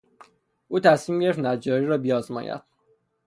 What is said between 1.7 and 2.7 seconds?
را بیازماید.